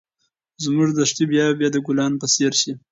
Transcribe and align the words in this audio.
زموږ 0.63 0.89
دښتې 0.99 1.25
به 1.29 1.45
بیا 1.59 1.69
د 1.73 1.77
ګلانو 1.87 2.19
په 2.21 2.27
څېر 2.33 2.53
شي. 2.61 2.71